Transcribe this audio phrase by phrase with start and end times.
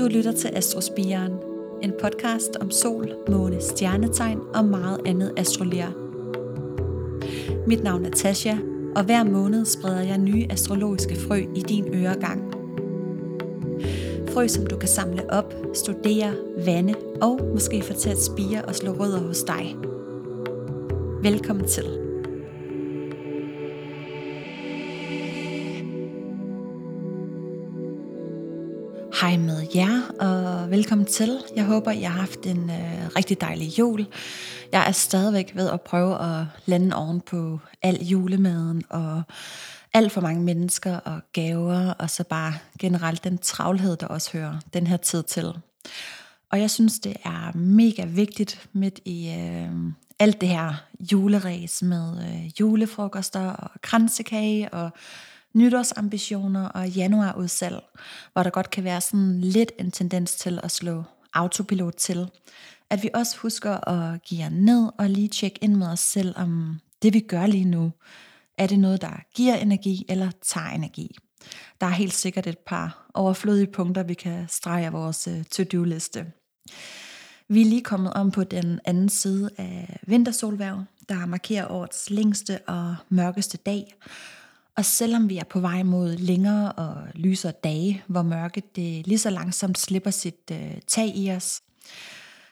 [0.00, 1.32] Du lytter til Astrospiren,
[1.82, 5.90] en podcast om sol, måne, stjernetegn og meget andet astrolier.
[7.66, 8.56] Mit navn er Tasha,
[8.96, 12.54] og hver måned spreder jeg nye astrologiske frø i din øregang.
[14.28, 18.74] Frø, som du kan samle op, studere, vande og måske få til at spire og
[18.74, 19.76] slå rødder hos dig.
[21.22, 21.99] Velkommen til.
[29.74, 31.38] Jer, og velkommen til.
[31.56, 34.06] Jeg håber, I har haft en øh, rigtig dejlig jul.
[34.72, 39.22] Jeg er stadigvæk ved at prøve at lande oven på al julemaden og
[39.94, 44.60] alt for mange mennesker og gaver, og så bare generelt den travlhed, der også hører
[44.74, 45.52] den her tid til.
[46.50, 50.74] Og jeg synes, det er mega vigtigt midt i øh, alt det her
[51.12, 54.90] juleræs med øh, julefrokoster og kransekage og
[55.54, 57.80] nytårsambitioner og januarudsalg,
[58.32, 62.30] hvor der godt kan være sådan lidt en tendens til at slå autopilot til.
[62.90, 66.34] At vi også husker at give jer ned og lige tjekke ind med os selv,
[66.36, 67.92] om det vi gør lige nu,
[68.58, 71.16] er det noget, der giver energi eller tager energi.
[71.80, 76.26] Der er helt sikkert et par overflødige punkter, vi kan strege af vores øh, to-do-liste.
[77.48, 82.58] Vi er lige kommet om på den anden side af vintersolværv, der markerer årets længste
[82.66, 83.94] og mørkeste dag,
[84.76, 89.18] og selvom vi er på vej mod længere og lysere dage, hvor mørket det lige
[89.18, 91.62] så langsomt slipper sit øh, tag i os,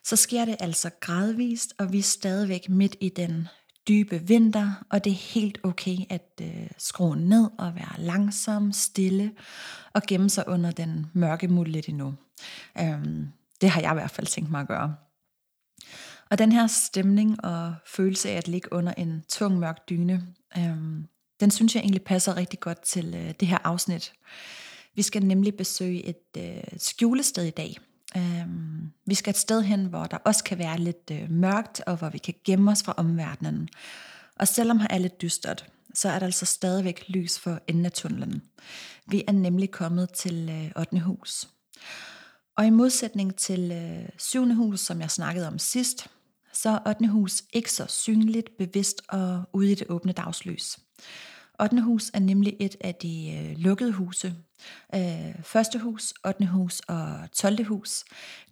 [0.05, 3.49] så sker det altså gradvist, og vi er stadigvæk midt i den
[3.89, 9.33] dybe vinter, og det er helt okay at øh, skrue ned og være langsom, stille
[9.93, 12.15] og gemme sig under den mørke muld lidt endnu.
[12.81, 13.29] Øhm,
[13.61, 14.95] det har jeg i hvert fald tænkt mig at gøre.
[16.31, 20.27] Og den her stemning og følelse af at ligge under en tung mørk dyne,
[20.59, 21.07] øhm,
[21.41, 24.13] den synes jeg egentlig passer rigtig godt til øh, det her afsnit.
[24.95, 27.77] Vi skal nemlig besøge et øh, skjulested i dag.
[28.17, 31.97] Øhm, vi skal et sted hen, hvor der også kan være lidt øh, mørkt, og
[31.97, 33.69] hvor vi kan gemme os fra omverdenen.
[34.37, 37.93] Og selvom her er lidt dystert, så er der altså stadigvæk lys for enden af
[37.93, 38.43] tunnelen.
[39.07, 40.99] Vi er nemlig kommet til øh, 8.
[41.01, 41.49] hus.
[42.57, 44.55] Og i modsætning til øh, 7.
[44.55, 46.09] hus, som jeg snakkede om sidst,
[46.63, 47.07] så er 8.
[47.07, 50.79] hus ikke så synligt, bevidst og ude i det åbne dagslys.
[51.61, 51.81] 8.
[51.81, 54.35] hus er nemlig et af de øh, lukkede huse.
[54.95, 56.47] Øh, første hus, 8.
[56.47, 57.65] hus og 12.
[57.65, 58.05] hus,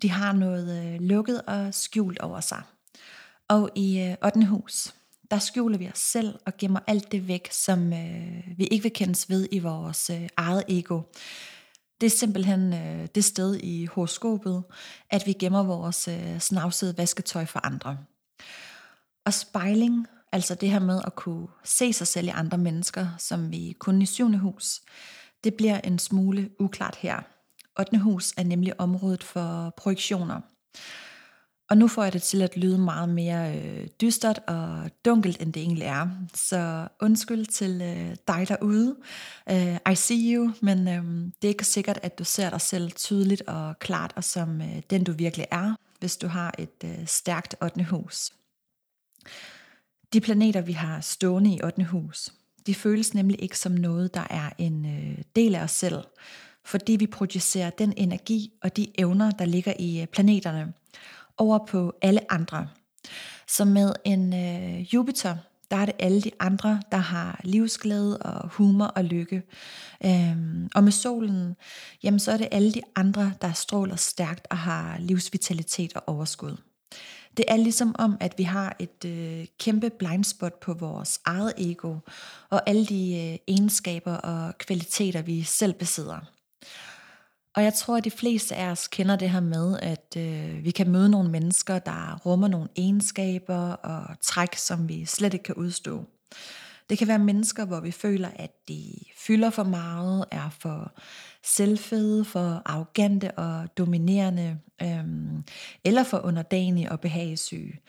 [0.02, 2.62] de har noget øh, lukket og skjult over sig.
[3.48, 4.46] Og i øh, 8.
[4.46, 4.94] hus,
[5.30, 8.92] der skjuler vi os selv og gemmer alt det væk, som øh, vi ikke vil
[8.92, 11.00] kendes ved i vores øh, eget ego.
[12.00, 14.64] Det er simpelthen øh, det sted i horoskopet,
[15.10, 17.98] at vi gemmer vores øh, snavsede vasketøj for andre.
[19.26, 23.50] Og spejling Altså det her med at kunne se sig selv i andre mennesker, som
[23.50, 24.80] vi kun i syvende hus,
[25.44, 27.20] det bliver en smule uklart her.
[27.80, 27.98] 8.
[27.98, 30.40] hus er nemlig området for projektioner.
[31.70, 35.52] Og nu får jeg det til at lyde meget mere øh, dystert og dunkelt, end
[35.52, 36.08] det egentlig er.
[36.34, 38.96] Så undskyld til øh, dig derude.
[39.50, 41.04] Øh, I see you, men øh,
[41.42, 44.82] det er ikke sikkert, at du ser dig selv tydeligt og klart og som øh,
[44.90, 47.84] den du virkelig er, hvis du har et øh, stærkt 8.
[47.84, 48.32] hus.
[50.12, 51.84] De planeter, vi har stående i 8.
[51.84, 52.32] hus,
[52.66, 56.04] de føles nemlig ikke som noget, der er en øh, del af os selv,
[56.64, 60.72] fordi vi projicerer den energi og de evner, der ligger i øh, planeterne,
[61.38, 62.68] over på alle andre.
[63.48, 65.36] Så med en øh, Jupiter,
[65.70, 69.42] der er det alle de andre, der har livsglæde og humor og lykke.
[70.04, 71.56] Øhm, og med solen,
[72.02, 76.56] jamen så er det alle de andre, der stråler stærkt og har livsvitalitet og overskud.
[77.36, 81.96] Det er ligesom om, at vi har et øh, kæmpe blindspot på vores eget ego,
[82.50, 86.35] og alle de øh, egenskaber og kvaliteter, vi selv besidder.
[87.56, 90.70] Og jeg tror, at de fleste af os kender det her med, at øh, vi
[90.70, 95.54] kan møde nogle mennesker, der rummer nogle egenskaber og træk, som vi slet ikke kan
[95.54, 96.04] udstå.
[96.90, 98.82] Det kan være mennesker, hvor vi føler, at de
[99.18, 100.92] fylder for meget, er for
[101.44, 105.44] selvfede, for arrogante og dominerende, øhm,
[105.84, 107.80] eller for underdanige og behagesyge.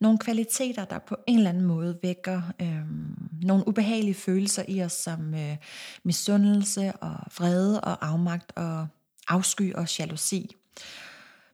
[0.00, 4.92] Nogle kvaliteter, der på en eller anden måde vækker øhm, nogle ubehagelige følelser i os,
[4.92, 5.56] som øh,
[6.04, 8.86] misundelse og vrede og afmagt og
[9.28, 10.56] afsky og jalousi.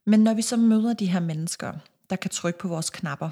[0.04, 1.72] Men når vi så møder de her mennesker,
[2.10, 3.30] der kan trykke på vores knapper,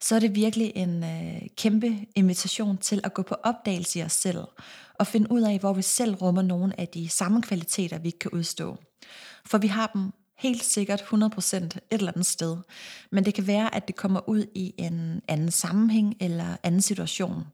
[0.00, 4.12] så er det virkelig en øh, kæmpe invitation til at gå på opdagelse i os
[4.12, 4.44] selv,
[4.94, 8.18] og finde ud af, hvor vi selv rummer nogle af de samme kvaliteter, vi ikke
[8.18, 8.76] kan udstå.
[9.46, 12.56] For vi har dem helt sikkert 100% et eller andet sted,
[13.10, 17.46] men det kan være, at det kommer ud i en anden sammenhæng eller anden situation.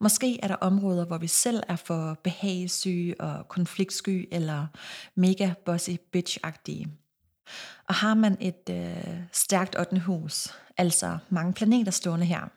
[0.00, 4.66] Måske er der områder, hvor vi selv er for behagesyge og konfliktsky eller
[5.14, 6.88] mega bossy bitch-agtige.
[7.88, 9.98] Og har man et øh, stærkt 8.
[9.98, 12.48] hus, altså mange planeter stående her,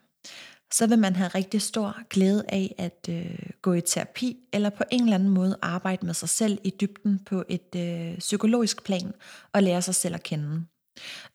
[0.73, 4.83] så vil man have rigtig stor glæde af at øh, gå i terapi, eller på
[4.91, 9.13] en eller anden måde arbejde med sig selv i dybden på et øh, psykologisk plan,
[9.53, 10.65] og lære sig selv at kende.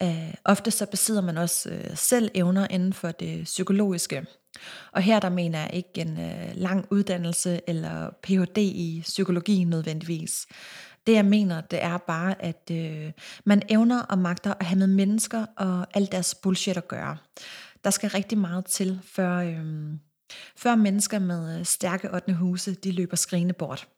[0.03, 4.27] Øh, ofte så besidder man også øh, selv evner inden for det psykologiske.
[4.93, 8.59] Og her der mener jeg ikke en øh, lang uddannelse eller Ph.D.
[8.59, 10.47] i psykologi nødvendigvis.
[11.07, 13.13] Det jeg mener, det er bare, at øh,
[13.45, 17.17] man evner og magter at have med mennesker og alt deres bullshit at gøre.
[17.85, 19.65] Der skal rigtig meget til, før, øh,
[20.57, 22.35] før mennesker med øh, stærke 8.
[22.35, 23.89] huse, de løber skrigende bort.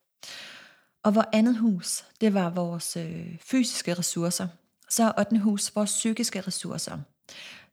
[1.05, 4.47] Og vores andet hus, det var vores øh, fysiske ressourcer,
[4.91, 5.39] så er 8.
[5.39, 6.99] hus vores psykiske ressourcer.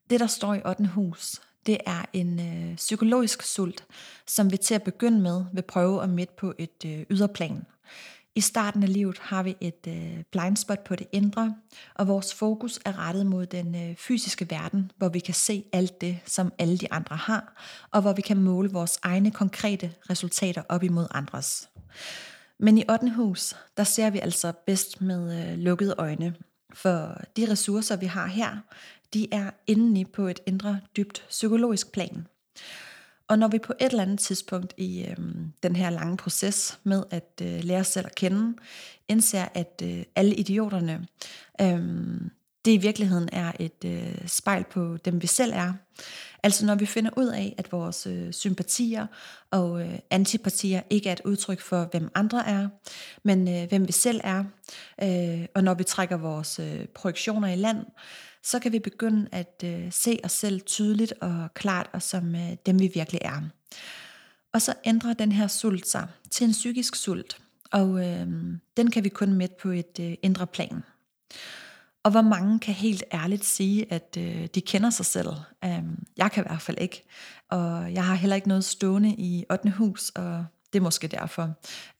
[0.10, 0.86] Det, der står i 8.
[0.86, 3.86] hus, det er en øh, psykologisk sult,
[4.28, 7.66] som vi til at begynde med vil prøve at midt på et øh, yderplan.
[8.36, 11.56] I starten af livet har vi et øh, blindspot på det indre,
[11.96, 16.02] og vores fokus er rettet mod den øh, fysiske verden, hvor vi kan se alt
[16.02, 17.62] det, som alle de andre har,
[17.92, 21.70] og hvor vi kan måle vores egne konkrete resultater op imod andres.
[22.60, 23.10] Men i 8.
[23.10, 26.36] hus, der ser vi altså bedst med øh, lukkede øjne,
[26.74, 28.58] for de ressourcer, vi har her,
[29.14, 32.28] de er indeni på et indre, dybt psykologisk plan.
[33.28, 35.18] Og når vi på et eller andet tidspunkt i øh,
[35.64, 38.56] den her lange proces med at øh, lære os selv at kende,
[39.08, 41.08] indser, at øh, alle idioterne,
[41.62, 41.82] øh,
[42.66, 45.74] det i virkeligheden er et øh, spejl på dem, vi selv er.
[46.44, 49.08] Altså når vi finder ud af, at vores øh, sympatier
[49.52, 52.68] og øh, antipatier ikke er et udtryk for, hvem andre er,
[53.24, 54.44] men øh, hvem vi selv er,
[55.04, 57.86] øh, og når vi trækker vores øh, projektioner i land,
[58.44, 62.52] så kan vi begynde at øh, se os selv tydeligt og klart og som øh,
[62.66, 63.42] dem vi virkelig er.
[64.54, 67.38] Og så ændrer den her sult sig til en psykisk sult,
[67.72, 68.28] og øh,
[68.78, 70.84] den kan vi kun mætte på et øh, indre plan.
[72.04, 75.30] Og hvor mange kan helt ærligt sige, at øh, de kender sig selv.
[75.66, 77.04] Øhm, jeg kan i hvert fald ikke.
[77.50, 79.70] Og jeg har heller ikke noget stående i 8.
[79.70, 81.54] hus, og det er måske derfor.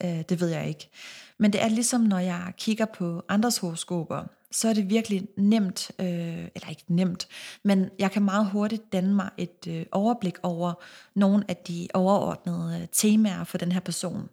[0.04, 0.90] Øh, det ved jeg ikke.
[1.38, 5.92] Men det er ligesom, når jeg kigger på andres horoskoper, så er det virkelig nemt,
[6.00, 7.28] øh, eller ikke nemt,
[7.64, 10.74] men jeg kan meget hurtigt danne mig et øh, overblik over
[11.16, 14.30] nogle af de overordnede øh, temaer for den her person.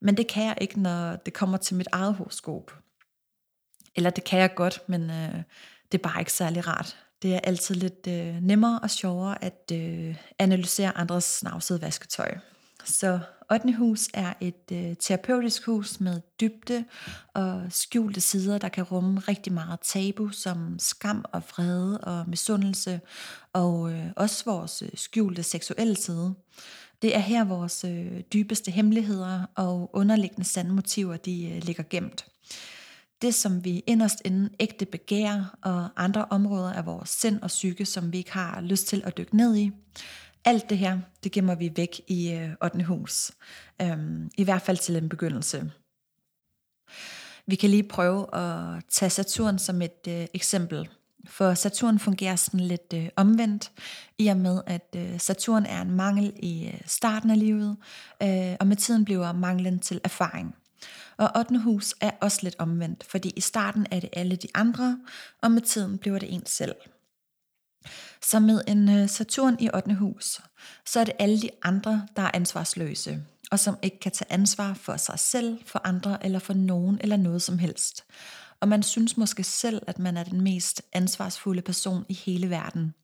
[0.00, 2.72] Men det kan jeg ikke, når det kommer til mit eget horoskop.
[3.96, 5.34] Eller det kan jeg godt, men øh,
[5.92, 6.96] det er bare ikke særlig rart.
[7.22, 12.34] Det er altid lidt øh, nemmere og sjovere at øh, analysere andres snavsede vasketøj.
[12.84, 13.18] Så
[13.52, 13.72] 8.
[13.72, 16.84] hus er et øh, terapeutisk hus med dybde
[17.34, 23.00] og skjulte sider, der kan rumme rigtig meget tabu, som skam og vrede og misundelse,
[23.52, 26.34] og øh, også vores øh, skjulte seksuelle side.
[27.02, 32.26] Det er her vores øh, dybeste hemmeligheder og underliggende sande motiver, de øh, ligger gemt
[33.22, 37.84] det, som vi inderst inden ægte begær, og andre områder af vores sind og psyke,
[37.84, 39.70] som vi ikke har lyst til at dykke ned i.
[40.44, 42.84] Alt det her, det gemmer vi væk i øh, 8.
[42.84, 43.32] hus.
[43.82, 45.72] Øhm, I hvert fald til en begyndelse.
[47.46, 50.88] Vi kan lige prøve at tage Saturn som et øh, eksempel.
[51.26, 53.72] For Saturn fungerer sådan lidt øh, omvendt,
[54.18, 57.76] i og med at øh, Saturn er en mangel i øh, starten af livet,
[58.22, 60.54] øh, og med tiden bliver manglen til erfaring.
[61.16, 61.58] Og 8.
[61.58, 64.98] hus er også lidt omvendt, fordi i starten er det alle de andre,
[65.42, 66.74] og med tiden bliver det en selv.
[68.22, 69.94] Så med en øh, Saturn i 8.
[69.94, 70.40] hus,
[70.86, 74.74] så er det alle de andre, der er ansvarsløse, og som ikke kan tage ansvar
[74.74, 78.04] for sig selv, for andre eller for nogen eller noget som helst.
[78.60, 82.94] Og man synes måske selv, at man er den mest ansvarsfulde person i hele verden.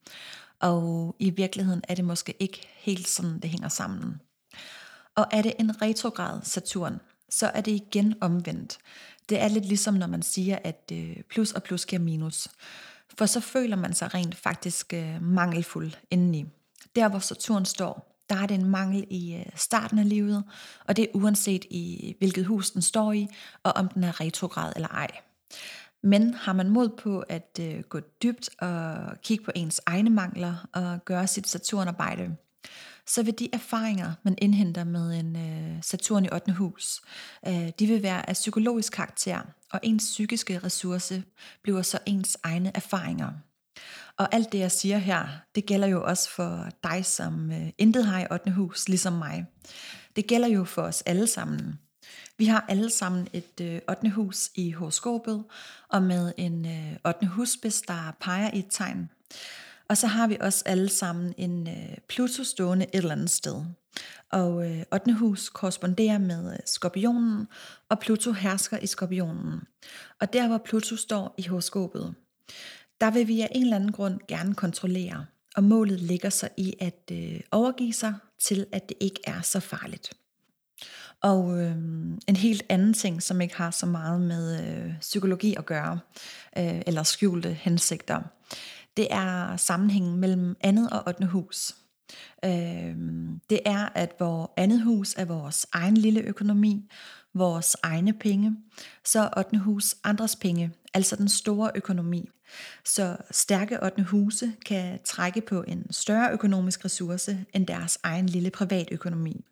[0.60, 4.20] Og i virkeligheden er det måske ikke helt sådan, det hænger sammen.
[5.14, 8.78] Og er det en retrograd Saturn, så er det igen omvendt.
[9.28, 12.48] Det er lidt ligesom når man siger, at øh, plus og plus giver minus.
[13.18, 16.44] For så føler man sig rent faktisk øh, mangelfuld indeni.
[16.96, 20.44] Der hvor Saturn står, der er det en mangel i øh, starten af livet,
[20.84, 23.28] og det er uanset i hvilket hus den står i,
[23.62, 25.10] og om den er retrograd eller ej.
[26.02, 30.68] Men har man mod på at øh, gå dybt og kigge på ens egne mangler
[30.72, 32.36] og gøre sit Saturnarbejde,
[33.06, 36.52] så vil de erfaringer, man indhenter med en øh, Saturn i 8.
[36.52, 37.00] hus,
[37.48, 39.40] øh, de vil være af psykologisk karakter,
[39.72, 41.22] og ens psykiske ressource
[41.62, 43.30] bliver så ens egne erfaringer.
[44.16, 48.06] Og alt det, jeg siger her, det gælder jo også for dig, som øh, intet
[48.06, 48.50] har i 8.
[48.50, 49.46] hus, ligesom mig.
[50.16, 51.78] Det gælder jo for os alle sammen.
[52.38, 54.10] Vi har alle sammen et øh, 8.
[54.10, 55.44] hus i horoskopet,
[55.88, 57.26] og med en øh, 8.
[57.26, 59.10] husspids, der peger i et tegn.
[59.88, 63.64] Og så har vi også alle sammen en øh, Pluto stående et eller andet sted.
[64.32, 65.12] Og øh, 8.
[65.12, 67.48] hus korresponderer med øh, skorpionen,
[67.88, 69.60] og Pluto hersker i skorpionen.
[70.20, 72.14] Og der hvor Pluto står i horoskopet,
[73.00, 75.26] der vil vi af en eller anden grund gerne kontrollere,
[75.56, 79.60] og målet ligger så i at øh, overgive sig til, at det ikke er så
[79.60, 80.12] farligt.
[81.22, 81.76] Og øh,
[82.28, 85.98] en helt anden ting, som ikke har så meget med øh, psykologi at gøre,
[86.58, 88.22] øh, eller skjulte hensigter,
[88.96, 91.26] det er sammenhængen mellem andet og 8.
[91.26, 91.76] hus.
[92.44, 92.96] Øh,
[93.50, 96.90] det er, at vores andet hus er vores egen lille økonomi,
[97.34, 98.56] vores egne penge,
[99.04, 99.58] så 8.
[99.58, 102.30] hus andres penge, altså den store økonomi.
[102.84, 104.02] Så stærke 8.
[104.02, 109.44] huse kan trække på en større økonomisk ressource end deres egen lille privatøkonomi.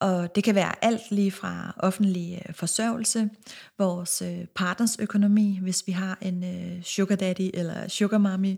[0.00, 3.30] Og det kan være alt lige fra offentlig øh, forsørgelse,
[3.78, 8.56] vores øh, partners økonomi, hvis vi har en øh, sugar daddy eller sugar mommy.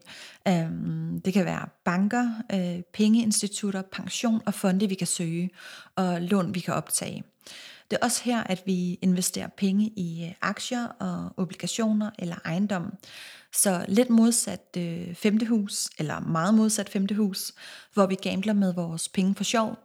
[0.49, 2.30] Øhm, det kan være banker,
[2.92, 5.50] pengeinstitutter, pension og fonde, vi kan søge,
[5.97, 7.25] og lån, vi kan optage.
[7.90, 12.94] Det er også her, at vi investerer penge i aktier og obligationer eller ejendom.
[13.52, 17.52] Så lidt modsat øh, femte hus, eller meget modsat femte hus,
[17.94, 19.78] hvor vi gambler med vores penge for sjov,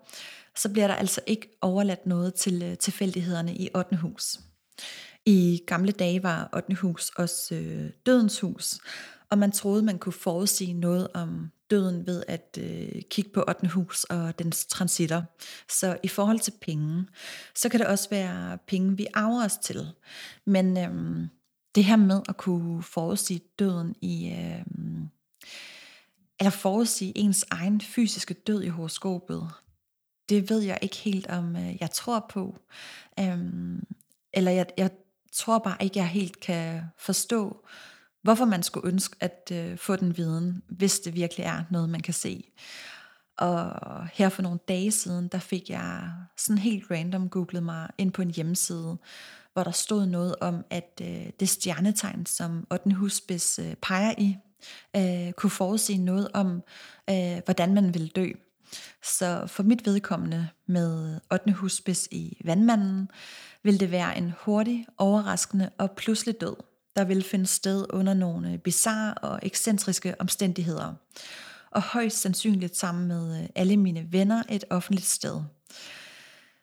[0.57, 3.95] så bliver der altså ikke overladt noget til øh, tilfældighederne i 8.
[3.95, 4.39] hus.
[5.25, 6.75] I gamle dage var 8.
[6.75, 8.79] hus også øh, dødens hus,
[9.29, 13.67] og man troede, man kunne forudsige noget om døden ved at øh, kigge på 8.
[13.67, 15.23] hus og dens transitter.
[15.69, 17.05] Så i forhold til penge,
[17.55, 19.87] så kan det også være penge, vi arver os til.
[20.45, 21.27] Men øh,
[21.75, 24.29] det her med at kunne forudsige døden i...
[24.29, 24.65] Øh,
[26.39, 29.51] eller forudsige ens egen fysiske død i horoskopet,
[30.29, 32.57] det ved jeg ikke helt, om øh, jeg tror på.
[33.19, 33.83] Øhm,
[34.33, 34.91] eller jeg, jeg
[35.33, 37.65] tror bare ikke, jeg helt kan forstå,
[38.21, 42.01] hvorfor man skulle ønske at øh, få den viden, hvis det virkelig er noget, man
[42.01, 42.43] kan se.
[43.37, 48.11] Og her for nogle dage siden, der fik jeg sådan helt random googlet mig ind
[48.11, 48.97] på en hjemmeside,
[49.53, 52.93] hvor der stod noget om, at øh, det stjernetegn, som 8.
[52.93, 54.37] husbis øh, peger i,
[54.95, 56.63] øh, kunne forudse noget om,
[57.09, 58.31] øh, hvordan man ville dø.
[59.03, 61.51] Så for mit vedkommende med 8.
[61.51, 63.09] husbis i vandmanden,
[63.63, 66.55] vil det være en hurtig, overraskende og pludselig død,
[66.95, 70.93] der vil finde sted under nogle bizarre og ekscentriske omstændigheder.
[71.71, 75.41] Og højst sandsynligt sammen med øh, alle mine venner et offentligt sted.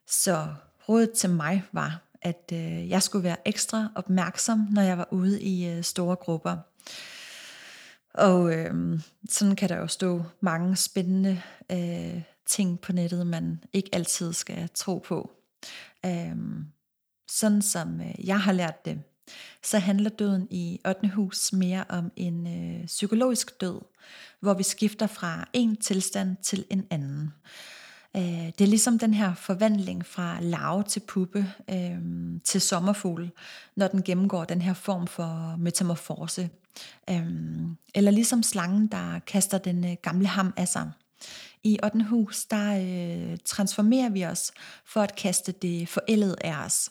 [0.06, 0.46] Så
[0.88, 5.42] rådet til mig var, at øh, jeg skulle være ekstra opmærksom, når jeg var ude
[5.42, 6.56] i øh, store grupper.
[8.14, 11.42] Og øh, sådan kan der jo stå mange spændende
[11.72, 15.30] øh, ting på nettet, man ikke altid skal tro på.
[16.06, 16.36] Øh,
[17.30, 19.02] sådan som øh, jeg har lært det,
[19.62, 21.08] så handler døden i 8.
[21.08, 23.80] hus mere om en øh, psykologisk død,
[24.40, 27.32] hvor vi skifter fra en tilstand til en anden.
[28.16, 31.98] Øh, det er ligesom den her forvandling fra larve til puppe øh,
[32.44, 33.30] til sommerfugl,
[33.76, 36.50] når den gennemgår den her form for metamorfose.
[37.10, 40.90] Øhm, eller ligesom slangen, der kaster den øh, gamle ham af sig.
[41.64, 42.04] I 8.
[42.04, 44.52] hus, der øh, transformerer vi os
[44.84, 46.90] for at kaste det forældede af os.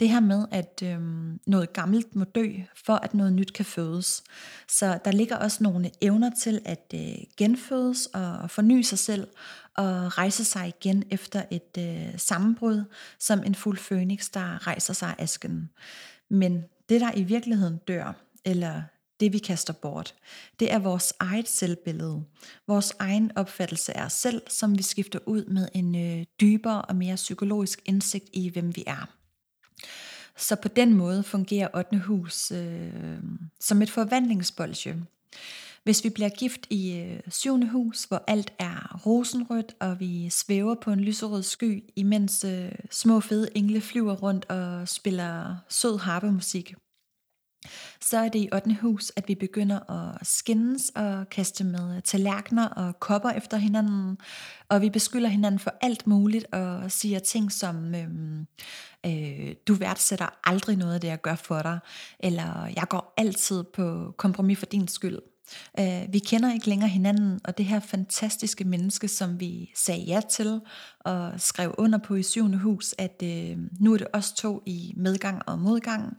[0.00, 0.98] Det her med, at øh,
[1.46, 2.52] noget gammelt må dø,
[2.84, 4.24] for at noget nyt kan fødes.
[4.68, 9.28] Så der ligger også nogle evner til at øh, genfødes og forny sig selv,
[9.76, 12.84] og rejse sig igen efter et øh, sammenbrud,
[13.18, 15.70] som en fuld fønix, der rejser sig af asken.
[16.28, 18.12] Men det, der i virkeligheden dør,
[18.44, 18.82] eller
[19.20, 20.14] det vi kaster bort.
[20.60, 22.24] Det er vores eget selvbillede,
[22.66, 26.96] vores egen opfattelse af os selv, som vi skifter ud med en øh, dybere og
[26.96, 29.10] mere psykologisk indsigt i, hvem vi er.
[30.36, 31.98] Så på den måde fungerer 8.
[31.98, 33.18] hus øh,
[33.60, 34.96] som et forvandlingsbolsje.
[35.84, 37.66] Hvis vi bliver gift i øh, 7.
[37.66, 43.20] hus, hvor alt er rosenrødt, og vi svæver på en lyserød sky, imens øh, små
[43.20, 46.74] fede engle flyver rundt og spiller sød harpemusik,
[48.00, 48.76] så er det i 8.
[48.80, 54.18] hus, at vi begynder at skændes og kaste med tallerkener og kopper efter hinanden,
[54.68, 58.46] og vi beskylder hinanden for alt muligt og siger ting som, øhm,
[59.06, 61.78] øh, du værdsætter aldrig noget af det, jeg gør for dig,
[62.20, 65.18] eller jeg går altid på kompromis for din skyld.
[65.80, 70.20] Øh, vi kender ikke længere hinanden, og det her fantastiske menneske, som vi sagde ja
[70.30, 70.60] til
[71.00, 74.94] og skrev under på i syvende hus, at øh, nu er det os to i
[74.96, 76.16] medgang og modgang,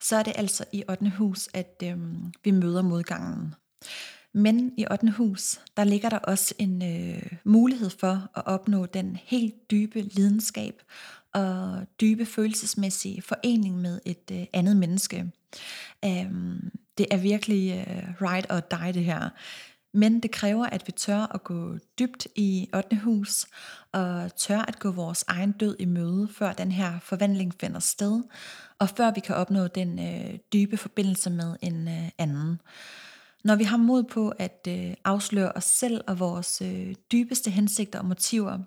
[0.00, 1.10] så er det altså i 8.
[1.10, 1.96] hus, at øh,
[2.44, 3.54] vi møder modgangen.
[4.32, 5.10] Men i 8.
[5.10, 10.82] hus, der ligger der også en øh, mulighed for at opnå den helt dybe lidenskab
[11.32, 15.30] og dybe følelsesmæssige forening med et øh, andet menneske.
[16.06, 19.28] Um, det er virkelig øh, ride or die det her.
[19.94, 22.96] Men det kræver, at vi tør at gå dybt i 8.
[22.96, 23.46] hus,
[23.92, 28.22] og tør at gå vores egen død i møde, før den her forvandling finder sted,
[28.78, 32.60] og før vi kan opnå den øh, dybe forbindelse med en øh, anden.
[33.44, 37.98] Når vi har mod på at øh, afsløre os selv og vores øh, dybeste hensigter
[37.98, 38.58] og motiver,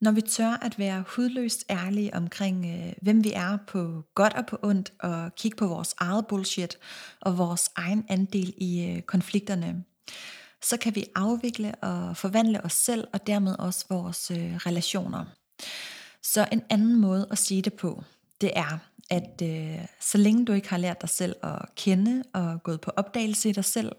[0.00, 4.46] når vi tør at være hudløst ærlige omkring, øh, hvem vi er på godt og
[4.46, 6.78] på ondt, og kigge på vores eget bullshit
[7.20, 9.84] og vores egen andel i øh, konflikterne,
[10.62, 15.24] så kan vi afvikle og forvandle os selv og dermed også vores øh, relationer.
[16.22, 18.02] Så en anden måde at sige det på,
[18.40, 18.78] det er,
[19.10, 22.90] at øh, så længe du ikke har lært dig selv at kende og gået på
[22.96, 23.92] opdagelse i dig selv,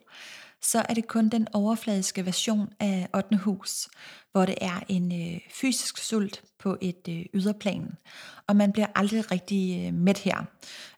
[0.61, 3.37] så er det kun den overfladiske version af 8.
[3.37, 3.89] hus,
[4.31, 7.97] hvor det er en øh, fysisk sult på et øh, yderplan,
[8.47, 10.43] og man bliver aldrig rigtig øh, mæt her,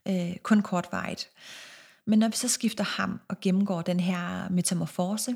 [0.08, 1.30] øh, kun kortvarigt.
[2.08, 5.36] Men når vi så skifter ham og gennemgår den her metamorfose,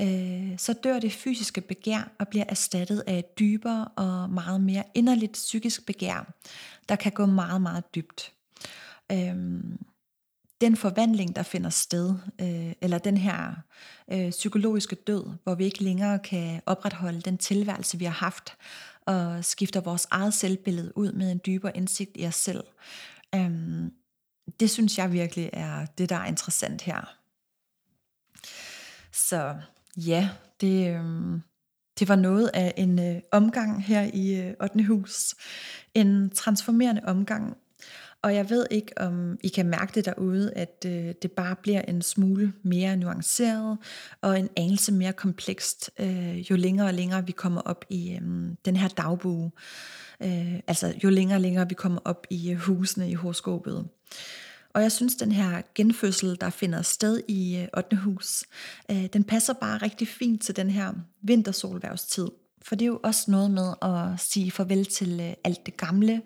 [0.00, 4.82] øh, så dør det fysiske begær og bliver erstattet af et dybere og meget mere
[4.94, 6.32] inderligt psykisk begær,
[6.88, 8.32] der kan gå meget, meget dybt.
[9.12, 9.34] Øh,
[10.60, 13.54] den forvandling, der finder sted, øh, eller den her
[14.12, 18.56] øh, psykologiske død, hvor vi ikke længere kan opretholde den tilværelse, vi har haft,
[19.06, 22.64] og skifter vores eget selvbillede ud med en dybere indsigt i os selv.
[23.34, 23.50] Øh,
[24.60, 27.16] det synes jeg virkelig er det, der er interessant her.
[29.12, 29.56] Så
[29.96, 31.40] ja, det, øh,
[31.98, 34.84] det var noget af en øh, omgang her i øh, 8.
[34.84, 35.34] hus.
[35.94, 37.56] En transformerende omgang.
[38.24, 41.82] Og jeg ved ikke, om I kan mærke det derude, at øh, det bare bliver
[41.82, 43.78] en smule mere nuanceret
[44.20, 48.20] og en anelse mere komplekst, øh, jo længere og længere vi kommer op i øh,
[48.64, 49.50] den her dagbue.
[50.22, 53.88] Øh, altså jo længere og længere vi kommer op i øh, husene i horoskopet.
[54.74, 57.96] Og jeg synes, den her genfødsel, der finder sted i øh, 8.
[57.96, 58.44] Hus,
[58.90, 62.28] øh, den passer bare rigtig fint til den her vintersolværvstid.
[62.66, 66.22] For det er jo også noget med at sige farvel til øh, alt det gamle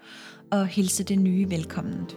[0.51, 2.11] og hilse det nye velkomment.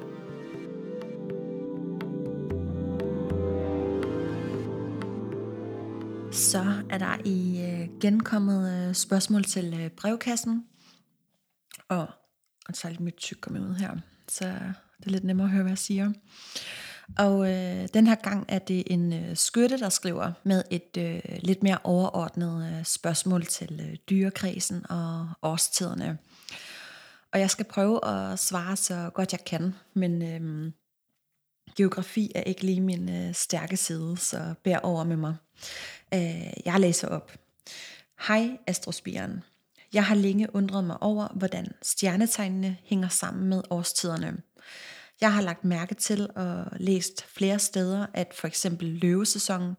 [6.32, 10.66] Så er der i øh, genkommet øh, spørgsmål til brevkassen.
[11.90, 12.08] Og
[12.74, 14.46] så er lidt mit tyk ud her, så
[15.00, 16.12] det er lidt nemmere at høre, hvad jeg siger.
[17.18, 21.22] Og øh, den her gang er det en øh, skytte, der skriver med et øh,
[21.40, 26.18] lidt mere overordnet øh, spørgsmål til øh, dyrekredsen og årstiderne.
[27.34, 30.72] Og jeg skal prøve at svare så godt jeg kan, men øh,
[31.76, 35.36] geografi er ikke lige min øh, stærke side, så bær over med mig.
[36.14, 37.32] Øh, jeg læser op.
[38.28, 39.44] Hej Astrospiren.
[39.94, 44.38] Jeg har længe undret mig over, hvordan stjernetegnene hænger sammen med årstiderne.
[45.22, 49.76] Jeg har lagt mærke til og læst flere steder, at for eksempel løvesæsonen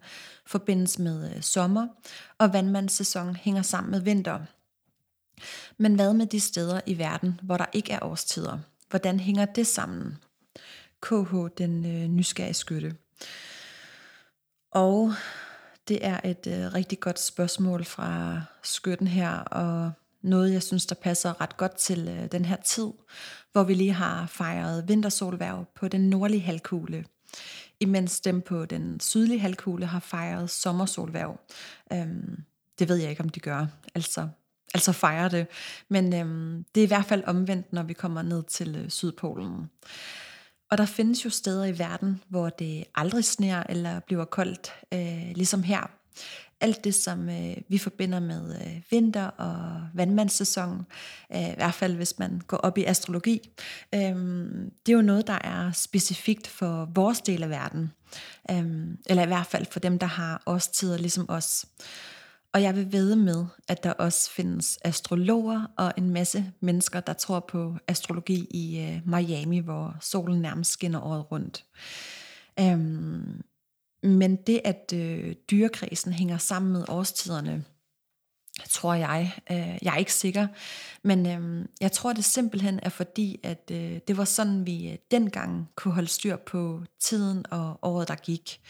[0.47, 1.87] forbindes med øh, sommer,
[2.39, 4.39] og vandmandssæsonen hænger sammen med vinter.
[5.79, 8.59] Men hvad med de steder i verden, hvor der ikke er årstider?
[8.91, 10.19] Hvordan hænger det sammen?
[11.03, 12.95] KH, den øh, nysgerrige skytte.
[14.71, 15.13] Og
[15.89, 20.95] det er et øh, rigtig godt spørgsmål fra skytten her, og noget, jeg synes, der
[20.95, 22.89] passer ret godt til øh, den her tid,
[23.53, 27.05] hvor vi lige har fejret vintersolværv på den nordlige halvkugle,
[27.81, 31.41] imens dem på den sydlige halvkugle har fejret sommersolværv.
[31.93, 32.45] Øhm,
[32.79, 34.29] det ved jeg ikke, om de gør, altså,
[34.75, 35.47] altså fejrer det,
[35.89, 39.71] men øhm, det er i hvert fald omvendt, når vi kommer ned til øh, Sydpolen.
[40.71, 45.33] Og der findes jo steder i verden, hvor det aldrig sner eller bliver koldt, øh,
[45.35, 45.91] ligesom her
[46.63, 50.87] alt det, som øh, vi forbinder med øh, vinter og vandmandssæsonen,
[51.35, 53.51] øh, i hvert fald hvis man går op i astrologi,
[53.95, 54.01] øh,
[54.87, 57.93] det er jo noget, der er specifikt for vores del af verden.
[58.51, 61.67] Øh, eller i hvert fald for dem, der har årstider ligesom os.
[62.53, 67.13] Og jeg vil vede med, at der også findes astrologer og en masse mennesker, der
[67.13, 71.65] tror på astrologi i øh, Miami, hvor solen nærmest skinner året rundt.
[72.61, 73.43] Øhm,
[74.03, 77.65] men det, at øh, dyrekredsen hænger sammen med årstiderne,
[78.71, 80.47] tror jeg, øh, jeg er ikke sikker,
[81.03, 84.97] men øh, jeg tror det simpelthen er fordi, at øh, det var sådan, vi øh,
[85.11, 88.61] dengang kunne holde styr på tiden og året, der gik.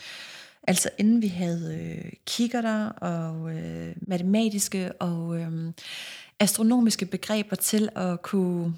[0.68, 5.72] Altså inden vi havde øh, kikkerter og øh, matematiske og øh,
[6.40, 8.74] astronomiske begreber til at kunne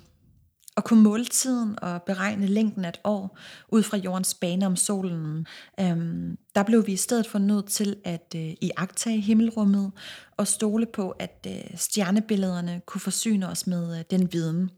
[0.77, 4.77] at kunne måle tiden og beregne længden af et år ud fra jordens bane om
[4.77, 5.47] solen,
[5.81, 9.93] øhm, der blev vi i stedet for nødt til at øh, iagtage himmelrummet
[10.37, 14.71] og stole på, at øh, stjernebillederne kunne forsyne os med øh, den viden.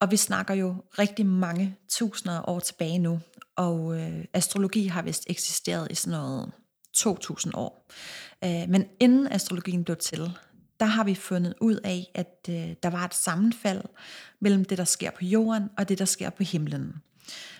[0.00, 3.20] Og vi snakker jo rigtig mange tusinder år tilbage nu,
[3.56, 6.50] og øh, astrologi har vist eksisteret i sådan noget
[6.96, 7.90] 2.000 år.
[8.44, 10.32] Øh, men inden astrologien blev til,
[10.80, 13.82] der har vi fundet ud af, at øh, der var et sammenfald
[14.40, 16.94] mellem det, der sker på jorden, og det, der sker på himlen.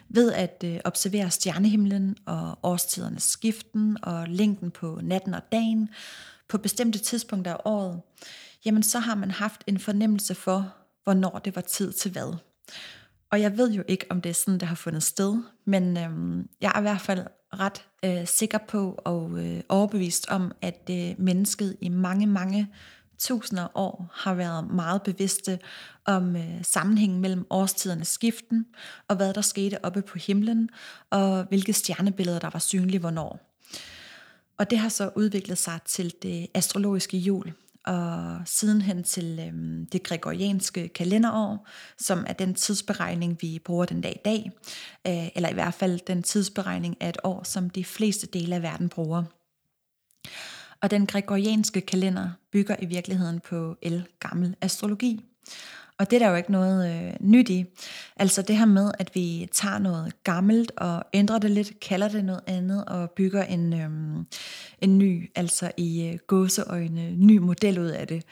[0.09, 5.89] Ved at øh, observere stjernehimlen og årstidernes skiften og længden på natten og dagen
[6.49, 8.01] på bestemte tidspunkter af året,
[8.65, 12.37] jamen så har man haft en fornemmelse for, hvornår det var tid til hvad.
[13.31, 16.45] Og jeg ved jo ikke, om det er sådan, det har fundet sted, men øh,
[16.61, 21.15] jeg er i hvert fald ret øh, sikker på og øh, overbevist om, at øh,
[21.19, 22.69] mennesket i mange, mange
[23.19, 25.59] tusinder år har været meget bevidste
[26.05, 28.67] om øh, sammenhængen mellem årstidernes skiften,
[29.09, 30.71] og hvad der skete oppe på himlen,
[31.11, 33.41] og hvilke stjernebilleder, der var synlige hvornår.
[34.59, 37.53] Og det har så udviklet sig til det astrologiske jul,
[37.87, 41.67] og sidenhen til øhm, det gregorianske kalenderår,
[41.99, 44.51] som er den tidsberegning, vi bruger den dag i dag,
[45.07, 48.63] øh, eller i hvert fald den tidsberegning af et år, som de fleste dele af
[48.63, 49.25] verden bruger.
[50.81, 55.25] Og den gregorianske kalender bygger i virkeligheden på el gammel astrologi.
[55.99, 57.65] Og det er der jo ikke noget øh, nyt i.
[58.17, 62.25] Altså det her med, at vi tager noget gammelt og ændrer det lidt, kalder det
[62.25, 64.25] noget andet og bygger en, øh,
[64.81, 68.23] en ny, altså i øh, gåseøjne, ny model ud af det.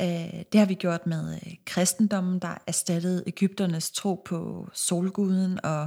[0.00, 5.86] Øh, det har vi gjort med øh, kristendommen, der erstattede Ægypternes tro på solguden og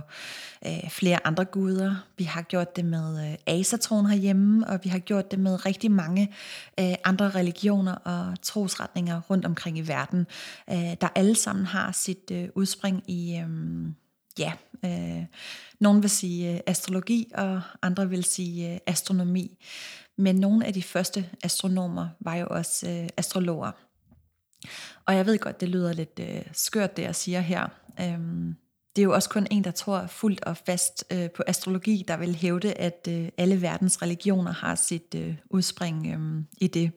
[0.66, 1.96] øh, flere andre guder.
[2.18, 5.92] Vi har gjort det med øh, asatron herhjemme, og vi har gjort det med rigtig
[5.92, 6.34] mange
[6.80, 10.28] øh, andre religioner og trosretninger rundt omkring i verden,
[10.72, 13.50] øh, der alle sammen har sit øh, udspring i, øh,
[14.40, 14.54] ja,
[14.86, 15.26] øh,
[15.80, 19.58] nogen vil sige øh, astrologi, og andre vil sige øh, astronomi.
[20.18, 23.72] Men nogle af de første astronomer var jo også øh, astrologer.
[25.06, 27.68] Og jeg ved godt, det lyder lidt øh, skørt, det jeg siger her.
[28.02, 28.56] Øhm,
[28.96, 32.18] det er jo også kun en, der tror fuldt og fast øh, på astrologi, der
[32.18, 36.92] vil hævde, at øh, alle verdens religioner har sit øh, udspring øh, i det.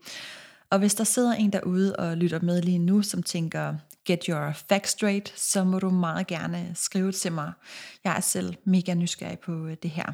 [0.71, 4.53] Og hvis der sidder en derude og lytter med lige nu, som tænker, get your
[4.69, 7.53] facts straight, så må du meget gerne skrive til mig.
[8.05, 10.13] Jeg er selv mega nysgerrig på øh, det her.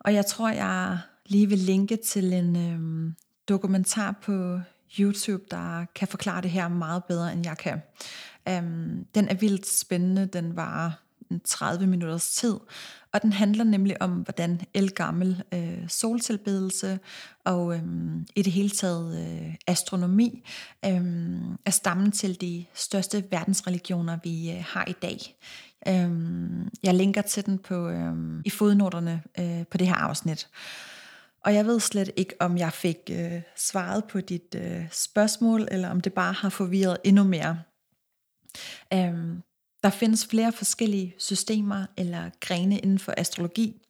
[0.00, 3.14] Og jeg tror, jeg lige vil linke til en øhm,
[3.48, 4.60] dokumentar på
[4.98, 7.82] YouTube, der kan forklare det her meget bedre, end jeg kan.
[8.48, 10.26] Øhm, den er vildt spændende.
[10.26, 11.02] Den var
[11.40, 12.56] 30 minutters tid,
[13.12, 16.98] og den handler nemlig om, hvordan elgammel øh, soltilbedelse
[17.44, 17.82] og øh,
[18.36, 20.44] i det hele taget øh, astronomi
[20.84, 21.00] øh,
[21.66, 25.36] er stammen til de største verdensreligioner, vi øh, har i dag.
[25.88, 26.10] Øh,
[26.82, 30.48] jeg linker til den på øh, i fodnoterne øh, på det her afsnit.
[31.44, 35.88] Og jeg ved slet ikke, om jeg fik øh, svaret på dit øh, spørgsmål, eller
[35.88, 37.58] om det bare har forvirret endnu mere.
[38.94, 39.42] Øhm,
[39.82, 43.82] der findes flere forskellige systemer eller grene inden for astrologi.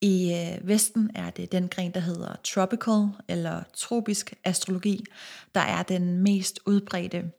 [0.00, 5.04] I øh, Vesten er det den gren, der hedder tropical eller tropisk astrologi,
[5.54, 7.30] der er den mest udbredte.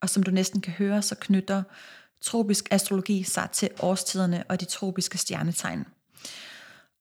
[0.00, 1.62] Og som du næsten kan høre, så knytter
[2.20, 5.84] tropisk astrologi sig til årstiderne og de tropiske stjernetegn.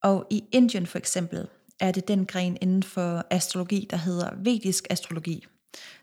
[0.04, 1.48] Og i Indien for eksempel
[1.80, 5.46] er det den gren inden for astrologi, der hedder vedisk astrologi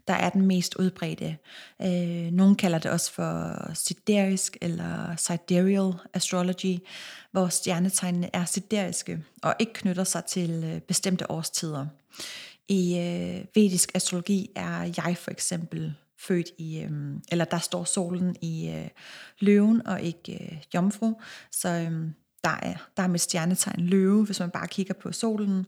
[0.09, 1.37] der er den mest udbredte.
[1.83, 6.79] Øh, nogle kalder det også for siderisk eller sidereal astrology,
[7.33, 11.87] hvor stjernetegnene er sideriske og ikke knytter sig til øh, bestemte årstider.
[12.69, 16.91] I øh, vedisk astrologi er jeg for eksempel født i, øh,
[17.33, 18.89] eller der står solen i øh,
[19.41, 21.13] løven og ikke øh, jomfru,
[21.53, 22.11] så øh,
[22.45, 25.67] der, er, der er mit stjernetegn løve, hvis man bare kigger på solen.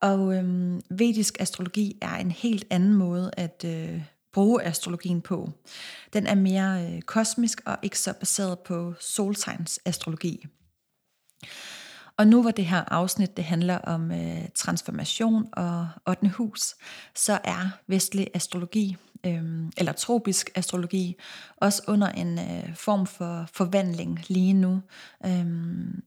[0.00, 5.52] Og øhm, vedisk astrologi er en helt anden måde at øh, bruge astrologien på.
[6.12, 10.46] Den er mere øh, kosmisk og ikke så baseret på soltegns astrologi.
[12.16, 16.28] Og nu hvor det her afsnit det handler om øh, transformation og 8.
[16.28, 16.74] hus,
[17.14, 21.16] så er vestlig astrologi øh, eller tropisk astrologi,
[21.56, 24.82] også under en øh, form for forvandling lige nu,
[25.26, 25.46] øh,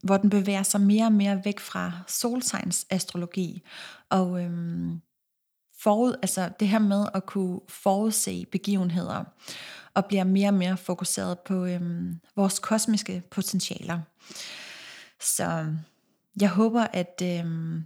[0.03, 3.61] hvor den bevæger sig mere og mere væk fra solsigns astrologi,
[4.09, 4.51] og øh,
[5.79, 9.23] forud, altså det her med at kunne forudse begivenheder,
[9.93, 11.81] og bliver mere og mere fokuseret på øh,
[12.35, 13.99] vores kosmiske potentialer.
[15.19, 15.65] Så
[16.41, 17.45] jeg håber, at øh,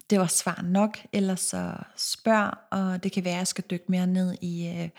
[0.09, 3.85] det var svar nok, ellers så spørg, og det kan være, at jeg skal dykke
[3.89, 4.89] mere ned i øh,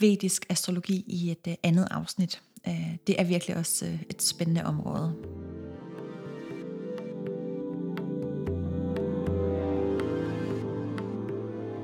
[0.00, 2.42] vedisk astrologi i et øh, andet afsnit.
[2.68, 5.14] Øh, det er virkelig også øh, et spændende område.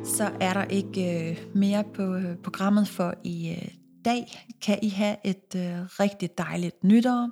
[0.04, 3.68] Så er der ikke øh, mere på øh, programmet for i øh,
[4.04, 4.46] dag.
[4.62, 7.30] Kan I have et øh, rigtig dejligt nytår.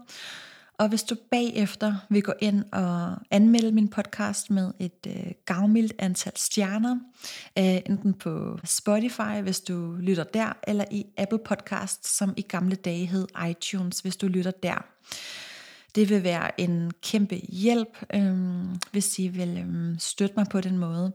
[0.79, 5.93] Og hvis du bagefter vil gå ind og anmelde min podcast med et øh, gavmildt
[5.99, 6.99] antal stjerner,
[7.59, 12.77] øh, enten på Spotify, hvis du lytter der, eller i Apple Podcast, som i gamle
[12.77, 14.85] dage hed iTunes, hvis du lytter der.
[15.95, 18.37] Det vil være en kæmpe hjælp, øh,
[18.93, 21.13] hvis I vil øh, støtte mig på den måde.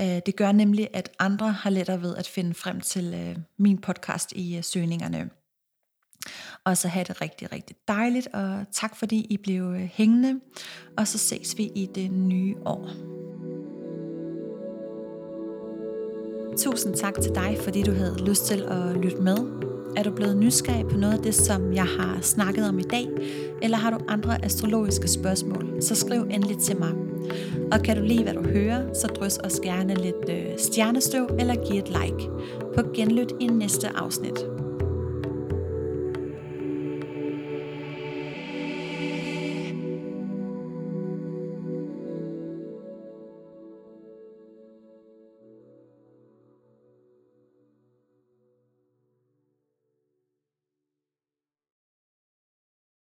[0.00, 3.78] Øh, det gør nemlig, at andre har lettere ved at finde frem til øh, min
[3.78, 5.30] podcast i øh, søgningerne.
[6.64, 10.40] Og så have det rigtig, rigtig dejligt, og tak fordi I blev øh, hængende,
[10.96, 12.90] og så ses vi i det nye år.
[16.58, 19.36] Tusind tak til dig, fordi du havde lyst til at lytte med.
[19.96, 23.06] Er du blevet nysgerrig på noget af det, som jeg har snakket om i dag,
[23.62, 26.92] eller har du andre astrologiske spørgsmål, så skriv endelig til mig.
[27.72, 31.54] Og kan du lide, hvad du hører, så drys os gerne lidt øh, stjernestøv eller
[31.66, 32.30] giv et like.
[32.76, 34.59] På genlyt i næste afsnit.